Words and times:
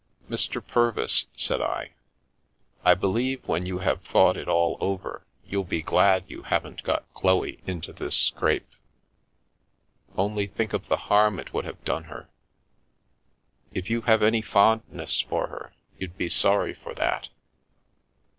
"Mr. 0.31 0.65
Purvis," 0.65 1.27
said 1.35 1.61
I," 1.61 1.91
I 2.83 2.95
believe, 2.95 3.47
when 3.47 3.67
you 3.67 3.77
have 3.77 4.01
thought 4.01 4.35
it 4.35 4.47
all 4.47 4.75
over, 4.79 5.27
you'll 5.45 5.63
be 5.63 5.83
glad 5.83 6.23
you 6.27 6.41
haven't 6.41 6.81
got 6.81 7.05
Chloe 7.13 7.61
into 7.67 7.93
this 7.93 8.15
scrape. 8.17 8.67
Only 10.17 10.47
think 10.47 10.73
of 10.73 10.87
the 10.87 10.97
harm 10.97 11.37
it 11.37 11.53
would 11.53 11.65
have 11.65 11.85
done 11.85 12.05
her. 12.05 12.29
If 13.75 13.91
you 13.91 14.01
have 14.01 14.23
any 14.23 14.41
fondness 14.41 15.19
for 15.21 15.49
her 15.49 15.71
you'd 15.99 16.17
be 16.17 16.29
sorry 16.29 16.73
for 16.73 16.95
that. 16.95 17.29